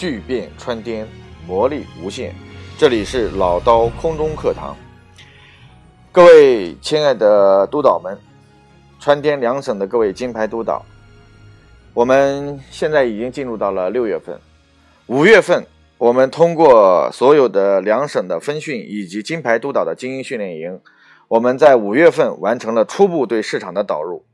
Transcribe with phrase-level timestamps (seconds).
[0.00, 1.06] 巨变穿颠，
[1.46, 2.34] 魔力无限。
[2.78, 4.74] 这里是老刀空中课堂，
[6.10, 8.18] 各位亲爱的督导们，
[8.98, 10.82] 川滇两省的各位金牌督导，
[11.92, 14.40] 我们现在已经进入到了六月份，
[15.08, 15.66] 五月份
[15.98, 20.80] 我们通过所有的两省的分训以及金牌督导的精英训练营，
[21.28, 24.24] 我们在五月份完成了初步对市场的导入。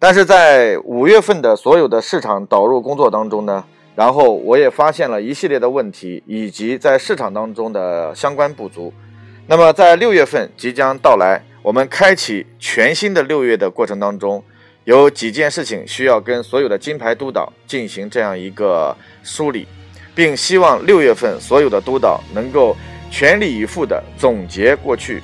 [0.00, 3.64] 但是在五月份的所有的市场导入工作当中呢，
[3.94, 8.92] 然后我也发现了一系列的问题，以及在市场当中的相关不足。
[9.46, 14.42] 那么在六月份即将到来，我们开启全新的六月的过程当中，
[14.84, 19.66] 有几件事情需要跟所有的金牌督导进行这样一个梳理，
[20.14, 22.76] 并希望六月份所有的督导能够
[23.10, 25.22] 全力以赴的总结过去，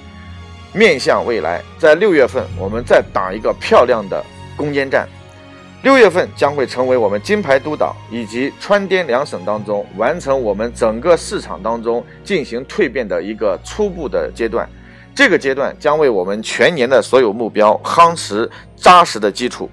[0.75, 4.25] 面向未来，在六月份我们再打一个漂亮的。
[4.59, 5.09] 攻坚战，
[5.83, 14.69] 六月份将会成为我们金牌督导以及川滇两省当中完成我们整个市场当中进行蜕变的一个初步的阶段。
[15.15, 19.71] 这个阶段将为我们全年的所有目标夯实扎实的基础。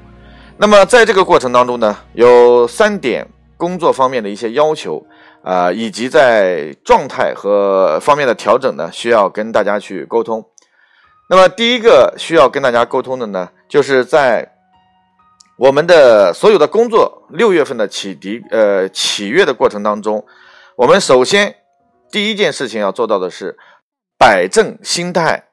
[0.58, 5.06] 那么在这个过程当中呢，有三点工作方面的一些要求，
[5.44, 10.46] 啊，以及在状态和方面的调整呢，需要跟大家去沟通。
[11.30, 14.55] 那么第一个需要跟大家沟通的呢，就是在
[15.58, 20.26] 我们的所有的工作，六月份的启迪，呃，启悦的过程当中，
[20.76, 21.56] 我们首先
[22.12, 23.58] 第一件事情要做到的是
[24.18, 25.46] 摆正心态，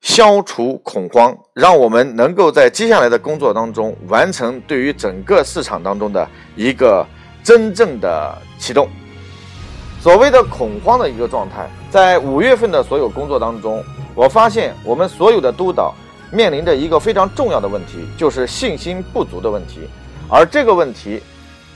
[0.00, 7.04] 消除恐慌，让我们能够在接下来的工作当中完成对于整个市场当中的一个
[7.42, 8.88] 真正的启动。
[10.00, 13.82] 所谓的恐慌的一个状态，在五月份的所有工作当中，
[14.14, 15.92] 我发现我们所有的督导。
[16.32, 19.80] 面临着一个非常重要的问题，就是信心不足的问题，
[20.28, 21.20] 而这个问题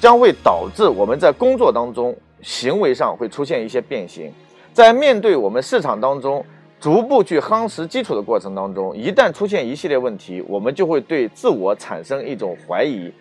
[0.01, 4.33] 将会导致我们在工作当中行为上会出现一些变形。
[4.73, 6.45] 在面对我们市场当中
[6.81, 13.13] 逐步去夯实基础的过程当中，一旦出现一系列问题，我们就会对自我产生一种怀疑，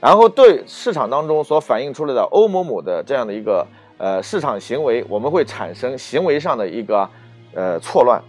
[0.00, 3.66] 然后对市场当中所反映出来的欧某某的这样的一个
[3.98, 7.08] 呃市场行为，我们会产生行为上的一个
[7.54, 8.22] 呃错乱。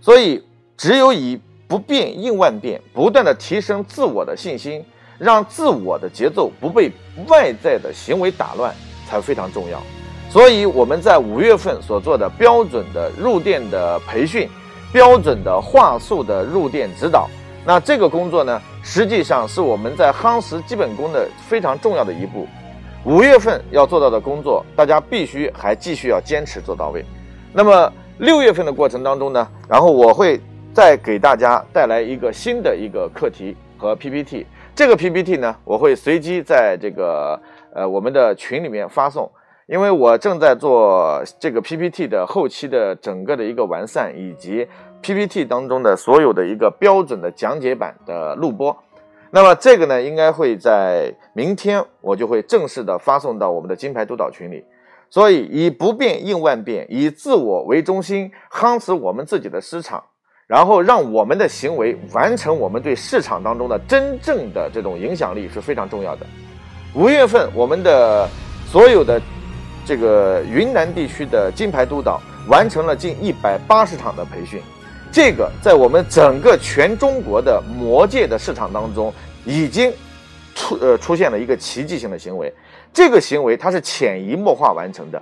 [0.00, 0.42] 所以，
[0.76, 1.40] 只有以
[1.74, 4.80] 不变应万变，不断的提升自我的信心，
[5.18, 6.88] 让自我的节奏不被
[7.26, 8.72] 外在的行为打乱，
[9.08, 9.82] 才非常重要。
[10.30, 14.48] 所以我们在五月份所做的标准的入店的培训，
[14.92, 17.28] 标准的话术的入店指导，
[17.66, 22.46] 那这个工作呢，实际上是我们在夯实基本功的非常重要的一步。
[23.04, 27.04] 五月份要做到的工作，大家必须还继续要坚持做到位。
[27.52, 30.40] 那么六月份的过程当中呢，然后我会。
[30.74, 37.40] 再给大家带来一个新的一个课题和 PPT，这个 PPT 呢，我会随机在这个
[37.72, 39.30] 呃我们的群里面发送，
[39.68, 44.66] 因为我正在做这个 PPT 的后期的整个的一个完善，以及
[45.00, 48.76] PPT 当中的所有的一个标准的讲解版的录播。
[49.30, 54.64] 那么这个呢，应该会在明天我就会正式的发送到我们的金牌督导群里。
[55.08, 60.02] 所以以不变应万变，以自我为中心，夯实我们自己的市场。
[60.46, 66.26] 然后让我们的行为完成我们对市场当中的真正的这种影响力是非常重要的。
[66.94, 68.28] 五月份，我们的
[68.70, 69.20] 所有的
[69.86, 74.60] 这个云南地区的金牌督导完成了近一百八十场的培训，
[75.10, 79.12] 这个在我们整个全中国的魔界的市场当中
[79.44, 79.92] 已经
[80.54, 82.52] 出呃出现了一个奇迹性的行为，
[82.92, 85.20] 这个行为它是潜移默化完成的。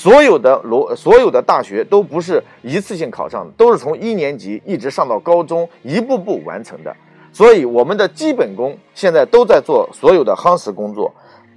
[0.00, 6.96] 所有的罗，所有的大学都不是一次性考上的，都是从一年级一直上到高中，一步步完成的。
[7.30, 11.12] 所以我们的基本功现在都在做所有的夯实工作，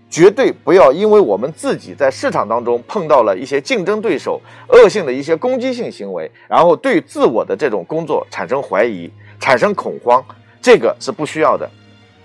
[0.10, 10.22] 绝对不要因为我们自己在市场当中碰到了一些竞争对手恶性的一些攻击性行为，然后对自我的这种工作产生怀疑、产生恐慌，
[10.62, 11.66] 这个是不需要的。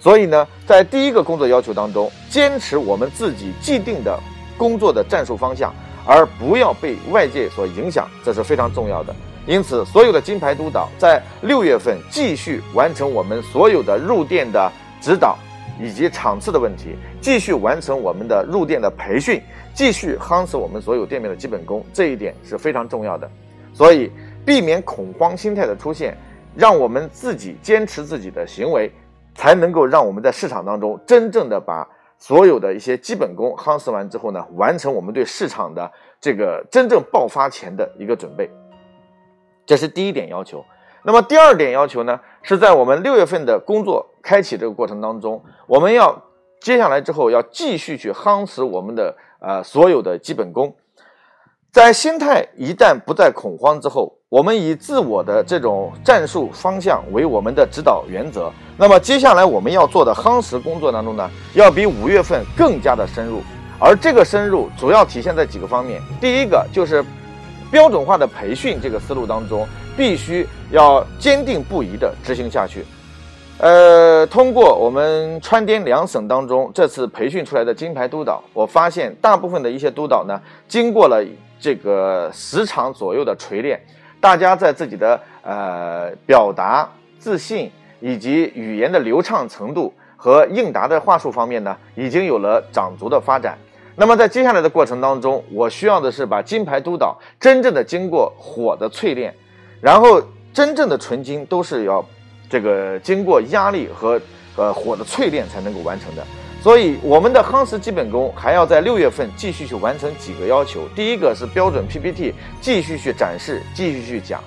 [0.00, 4.18] 所以呢，在第一个工作要求当中，坚持我们自己既定的
[4.56, 5.72] 工作的战术方向。
[6.06, 9.14] 而不要被外界所影响，这是非常重要的。
[9.46, 15.38] 因此，所有的金牌督导在六月份继续完成我们所有的入店的指导
[15.80, 19.42] 以及场次的问题，继续完成我们的入店的培训，
[19.72, 23.30] 继续夯实我们所有店面的基本功，这一点是非常重要的。
[23.72, 24.10] 所以，
[24.44, 26.16] 避免恐慌心态的出现，
[26.54, 28.90] 让我们自己坚持自己的行为，
[29.34, 31.88] 才能够让我们在市场当中真正的把。
[32.18, 38.50] 所有的一些基本功夯实完之后呢，完成我们对市场的这个真正爆发前的一个准备，
[39.64, 40.64] 这是第一点要求。
[41.04, 46.20] 那么第二点要求呢，是在我们六月份的工作开启这个过程当中，我们要
[46.60, 50.74] 接下来之后要继续去夯实我们的呃所有的基本功。
[51.70, 58.50] 在心态一旦不再恐慌之后，我们以自我的这种战术方向为我们的指导原则。
[58.78, 63.42] 那么接下来我们要做的夯实工作当中呢，要比五月份更加的深入。
[63.78, 66.00] 而这个深入主要体现在几个方面。
[66.20, 67.04] 第一个就是
[67.70, 72.84] 标准化的培训这个思路当中，必须要坚定不移的执行下去。
[73.60, 81.24] 呃，通过我们川滇两省当中这次培训出来的金牌督导，我发现大部分的一些督导呢，经过了。
[81.60, 83.80] 这个十场左右的锤炼，
[84.20, 86.88] 大家在自己的呃表达
[87.18, 87.68] 自信
[87.98, 93.58] 以及语言的流畅程度和应答的话术方面呢，已经有了长足的发展。
[93.96, 99.34] 那么在接下来的过程当中，我需要的是把金牌督导真正的经过火的淬炼，
[99.80, 100.22] 然后
[100.52, 102.00] 真正的纯金都是要
[102.48, 104.20] 这个经过压力和
[104.56, 106.24] 呃火的淬炼才能够完成的。
[106.60, 110.80] 所以，我们的夯实基本功还要在六月份继续去完成几个要求。
[110.96, 114.40] 第一个是标准 PPT 继续去展示，继续去讲；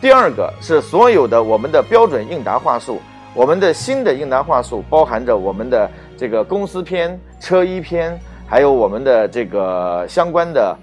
[0.00, 3.00] 第二个是所有的我们的标准应答话术，
[3.34, 8.16] 我们的新的应答话术包含着我们的这个公司篇、车衣篇，
[8.46, 10.76] 还有我们的这个相关的。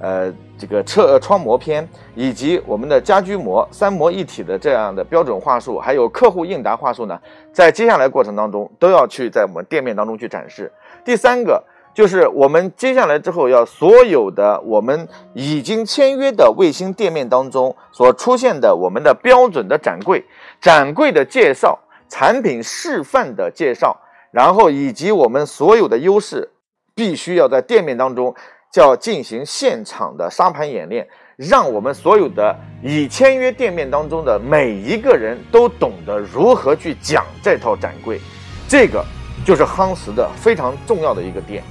[0.00, 7.20] 呃，这个车窗膜片以及我们的家居膜三膜一体的这样的标准话术，还有客户应答话术呢，
[7.52, 10.72] 在接下来过程当中都要去在我们店面当中去展示。
[11.04, 11.62] 第三个
[11.92, 20.24] 就是我们接下来之后要所有的我们已经签约的卫星店面当中所出现的我们的标准的展柜、
[20.60, 21.78] 展柜的介绍、
[22.08, 26.50] 产品示范的介绍，然后以及我们所有的优势，
[26.94, 28.34] 必须要在店面当中。
[28.74, 31.06] 叫进行现场的沙盘演练，
[31.36, 38.20] 让我们所有的已签约店面当中的每一个人都懂得如何去讲这套展柜，
[38.66, 39.04] 这个
[39.46, 41.62] 就是夯实的非常重要的一个点。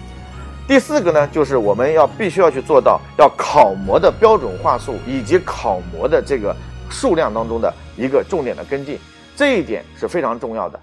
[0.66, 6.56] 第四个呢，就是我们要必须要去做到要考模的标准话术以及考模的这个
[6.90, 8.98] 数量当中的一个重点的跟进，
[9.36, 10.80] 这一点是非常重要的，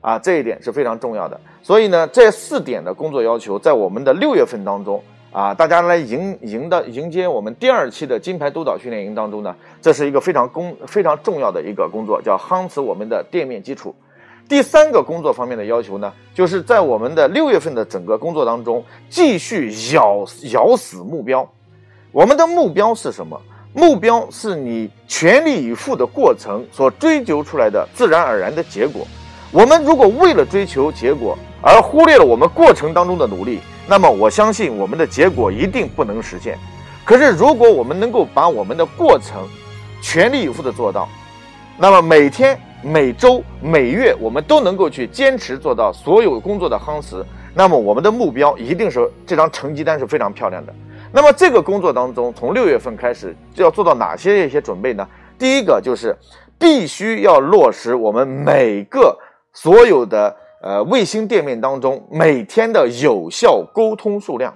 [0.00, 1.40] 啊，这一点是非常重要的。
[1.62, 5.00] 所以呢，这四点的工作要求在我们的六月份当中。
[5.32, 13.94] 啊，大家来迎迎的迎接我们第二期的金牌督导训练营当中呢，这是一个非常工非常重要的一个工作，叫夯实我们的店面基础。
[14.46, 21.50] 第三个工作方面的要求呢，就是在我们的六月份的整个工作当中，继续咬咬死目标。
[22.10, 23.40] 我们的目标是什么？
[23.72, 29.06] 目标是你全力以赴的过程所追求出来的自然而然的结果。
[29.50, 36.56] 我们如果为了追求结果而忽略了我们过程当中的努力，那么我相信我们的结果一定不能实现。
[37.04, 39.46] 可是如果我们能够把我们的过程
[40.00, 41.08] 全力以赴的做到，
[41.76, 47.24] 那么每天、每周、每月我们都能够去坚持做到所有工作的夯实，
[47.54, 50.72] 那么我们的目标一定是这张成绩单是非常漂亮的。
[51.10, 55.06] 那么这个工作当中，从六月份开始就要做到哪些一些准备呢？
[55.36, 56.16] 第一个就是
[56.56, 59.18] 必须要落实我们每个
[59.52, 60.36] 所有的。
[60.62, 64.54] 呃，卫星店面当中每天的有效沟通数量，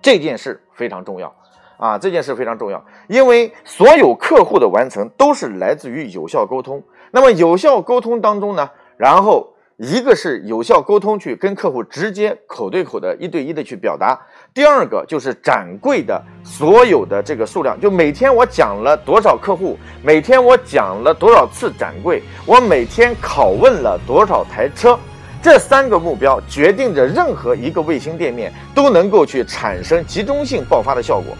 [0.00, 1.34] 这件事非常重要
[1.76, 1.98] 啊！
[1.98, 6.82] 这件事非常重要，因为所有客户的完成都是来自于有效沟通。
[7.10, 9.52] 那么有效沟通当中呢，然后。
[9.78, 14.16] 一个是有效沟通，去跟客户直接口对口的一对一的去表达；
[14.54, 24.98] 第二个就是展柜的所有的这个数量，就每天我讲了多少客户，每天我讲了多少次展柜，我每天拷问了多少台车，
[25.42, 31.36] 这三个目标决定着任何一个卫星店面都能够去产生集中性爆发的效果。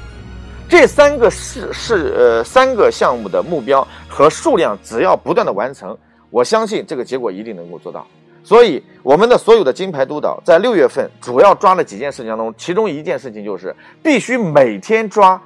[0.68, 5.96] 这三个是是呃三个项目的目标和数量，只要不断的完成，
[6.28, 8.06] 我相信这个结果一定能够做到。
[8.46, 13.74] 所以，我们的所有的金牌督导在六月份主要抓了几件事情当中，其中一件事情就是
[14.04, 15.42] 必须每天抓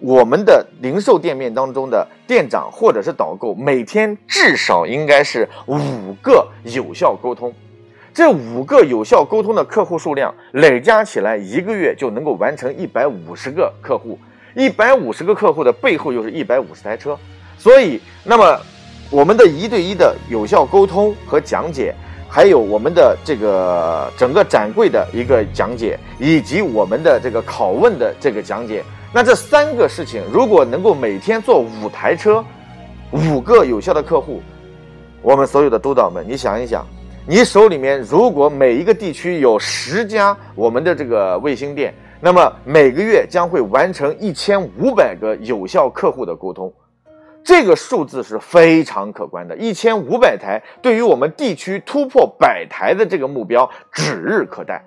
[0.00, 7.52] 我们的零售店面当中的店长或者是导购，每天至少应该是五个有效沟通。
[8.14, 14.18] 这五个有效沟通的客户数量累加起来，一个月就能够完成一百五十个客户。
[14.54, 17.14] 一百五十个客户的背后又是一百五十台车，
[17.58, 18.58] 所以，那么
[19.10, 21.94] 我们的一对一的有效沟通和讲解。
[22.28, 28.84] 还有我们的这个整个展柜的一个讲解，以及我们的这个拷问的这个讲解。
[29.12, 32.44] 那这三个事情，如果能够每天做五台车，
[33.10, 34.42] 五个有效的客户，
[35.22, 36.86] 我们所有的督导们，你想一想，
[37.26, 46.70] 你手里面如果每一个地区有十家我们的这个卫星店，那么每个月将会完成一千五百个有效客户的沟通。
[47.48, 54.84] 这个数字是非常可观的，一千五百台对于我们地区突破百台的这个目标指日可待。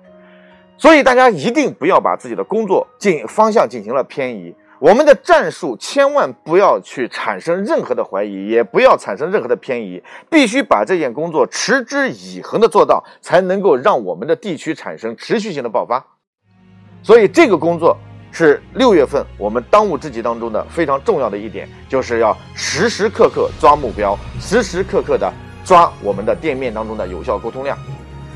[0.78, 4.54] 所以大家一定不要把自己的工作进方向进行了偏移。
[4.78, 10.00] 我们的战术千万不要去产生任何的怀疑，也不要产生任何的偏移，
[10.30, 16.06] 必须把这件工作持之以恒的做到，才能够让我们的地区产生持续性的爆发。
[17.02, 17.98] 所以这个工作
[18.32, 25.30] 是六月份我们当务之急当中的非常重要的一点，就是要时时刻刻抓目标，时时刻刻的
[25.62, 27.78] 抓我们的店面当中的有效沟通量。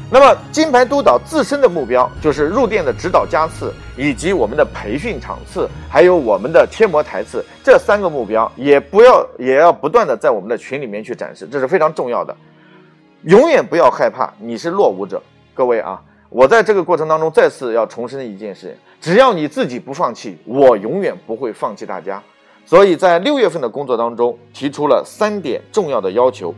[0.09, 12.37] 那么，金牌督导自身的目标就是入店的指导加次，以及我们的培训场次，还有我们的贴膜台次这三个目标，也不要也要不断的在我们的群里面去展示，这是非常重要的。
[13.23, 15.21] 永远不要害怕你是落伍者，
[15.55, 22.23] 各位啊，我在这个过程当中再次要重申一件事：只要你自己不放弃，我永远不会放弃大家。
[22.65, 26.55] 所以在六月份的工作当中，提出了三点重要的要求。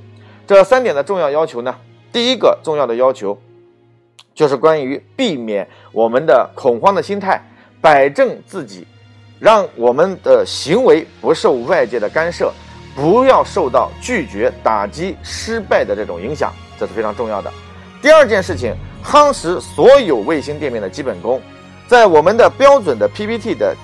[0.47, 1.75] 这三点的重要要求呢？
[2.11, 3.39] 第一个重要的要求，
[4.35, 7.39] 就是关于避免我们的恐慌的心态，
[7.83, 8.87] 摆正自己，
[9.39, 12.51] 让我们的行为不受外界的干涉，
[12.97, 17.53] 不要受到拒绝、打击、失败的这种影响，这是非常重要的。
[18.01, 21.43] 第二件事情，夯实所有卫星店面的基本功，
[21.89, 23.75] 在我们的标准的 PPT 的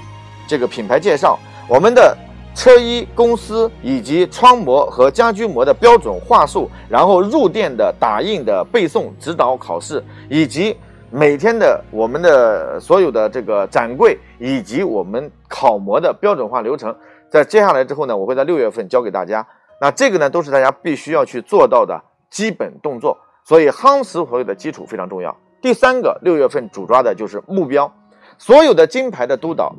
[0.46, 1.36] 这个品牌介绍，
[1.68, 2.16] 我们的。
[2.56, 10.76] 车衣公司以及窗膜和家居膜的标准话术，然后入店的打印的背诵指导考试，以及
[11.10, 16.94] 每天的我们的所有的这个展柜以及我们考模的标准化流程，
[17.28, 19.44] 在接下来之后呢，我会在六月份教给大家。
[19.80, 25.36] 那这个呢，都是大家必须要去做到的基本动作，所以夯实所有的基础非常重要。
[25.64, 27.90] 第三个，六月份主抓的就是目标，
[28.36, 29.74] 所有的金牌的督导。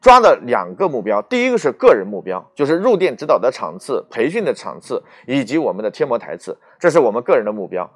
[0.00, 7.86] 抓的两个目标，第一个是个人目标，就是入店指导的场次、培训的场次以及我们的贴膜台次，这是我们个人的目标。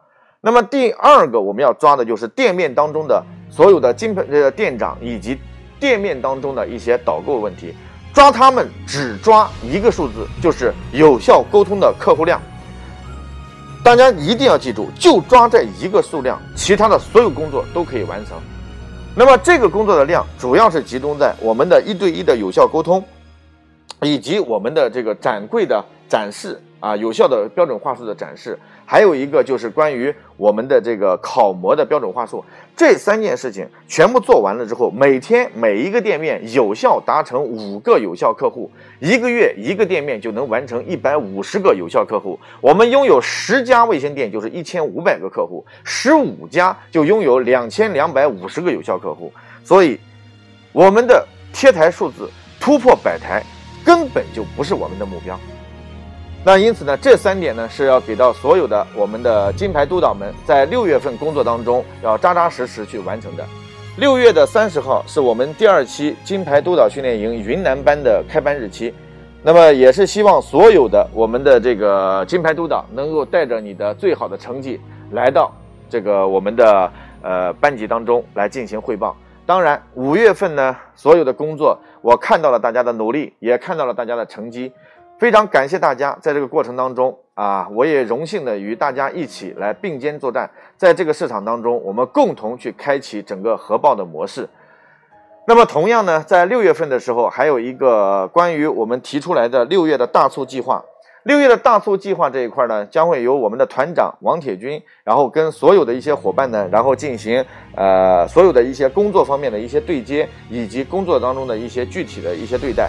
[0.43, 5.39] 那么第二个我们要抓的就是店面当中的所有的金牌呃店长以及
[5.79, 7.75] 店面当中的一些导购问题，
[8.13, 12.39] 抓他们只抓一个数字，就是有效沟通的客户量。
[13.83, 18.37] 大家一定要记住，就抓这一个数量，其他的所有工作都可以完成。
[19.17, 23.03] 那么这个工作的量主要是集中在我们的一对一的有效沟通，
[24.03, 28.59] 以及我们的这个展柜的展示啊，有效的标准话术的展示。
[28.85, 32.45] 还有一个就是关于我们的这个考模的标准话术，
[32.77, 38.69] 这三件事情全部做完了之后，每天每一个店面有效达成五个有效客户，
[38.99, 42.37] 一个月一个店面就能完成一百五十个有效客户。
[42.61, 49.33] 我们拥有十家卫星店就是一千五百个客户，十五家就拥有两千两百五十个有效客户。
[49.63, 50.01] 所以，
[50.73, 53.41] 我们的贴台数字突破百台
[53.85, 55.39] 根本就不是我们的目标。
[56.43, 63.45] 那因此呢，这三点呢是要给到所有的我们的金牌督导们，在六月份工作当中要扎扎实实去完成的。
[63.99, 68.95] 六月的三十号是我们第二期金牌督导训练营云南班的开班日期，
[69.43, 74.81] 那么也是希望所有的我们的这个金牌督导能够带着你的最好的成绩
[75.11, 75.53] 来到
[75.91, 79.15] 这个我们的呃班级当中来进行汇报。
[79.45, 84.73] 当然，五月份呢所有的工作，我看到了大家的努力，也看到了大家的成绩。
[85.21, 90.49] 非常感谢大家在这个过程当中啊，我也荣幸的与大家一起来并肩作战，
[90.79, 94.49] 在这个市场当中，我们共同去开启整个核爆的模式。
[95.47, 100.83] 那么，同样呢，在六月份的时候，还有一个关于我们提出来的六月的大促计划。
[101.25, 107.45] 六月的大促计划这一块呢，将会由我们的团长王铁军，然后跟所有的一些伙伴呢，然后进行
[107.77, 112.89] 呃所有的一些工作方面的一些对接，以及工作当中的一些具体的一些对待。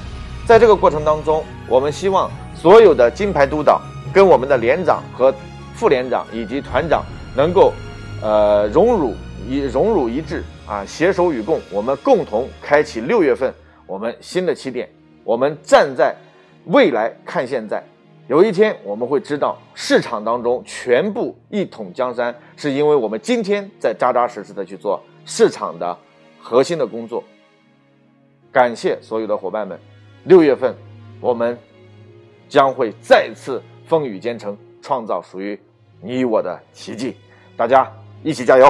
[0.52, 3.82] 在这个过程当中，我们希望所有的金牌督导
[4.14, 5.34] 跟我们的连长和
[5.74, 7.06] 副连长以及团长
[7.38, 7.72] 能够，
[8.22, 9.14] 呃，荣辱
[9.48, 13.54] 一荣辱一致啊，携手与共，我们共同开启六月份
[13.88, 14.90] 我们新的起点。
[15.24, 16.14] 我们站在
[16.66, 17.82] 未来看现在，
[18.28, 25.98] 有一天我们会知道市场当中全部一统江山，是因为我们今天在扎扎实实的去做市场的
[26.42, 27.24] 核心的工作。
[28.52, 29.80] 感谢所有的伙伴们。
[30.24, 30.76] 六月份，
[31.20, 31.58] 我们
[32.48, 35.60] 将会再次风雨兼程，创造属于
[36.00, 37.16] 你我的奇迹。
[37.58, 37.92] 大家
[38.24, 38.68] 一起加油！